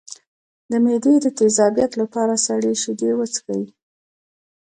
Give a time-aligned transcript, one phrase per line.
[0.69, 3.63] د معدې د تیزابیت لپاره سړې شیدې وڅښئ